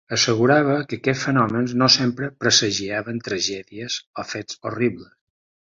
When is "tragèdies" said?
3.29-4.01